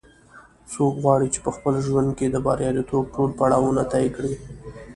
څوک 0.73 0.93
غواړي 1.03 1.27
چې 1.33 1.39
په 1.45 1.51
خپل 1.55 1.73
ژوند 1.85 2.09
کې 2.17 2.25
د 2.29 2.35
بریالیتوب 2.45 3.03
ټول 3.15 3.29
پړاوونه 3.39 3.81
طې 3.91 4.05
کړي 4.15 4.33